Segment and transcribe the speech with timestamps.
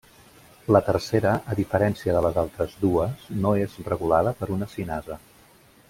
[0.75, 5.21] La tercera, a diferència de les altres dues, no és regulada per una cinasa.